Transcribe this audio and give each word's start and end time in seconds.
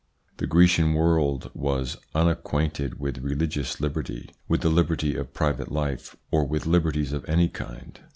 The 0.37 0.47
Grecian 0.47 0.95
world 0.95 1.51
was 1.53 1.97
unacquainted 2.15 2.99
with 2.99 3.19
religious 3.19 3.79
liberty, 3.79 4.31
with 4.47 4.61
the 4.61 4.69
liberty 4.69 5.15
of 5.15 5.31
private 5.31 5.71
life, 5.71 6.15
or 6.31 6.43
with 6.43 6.65
liberties 6.65 7.13
of 7.13 7.23
any 7.29 7.49
kind. 7.49 7.99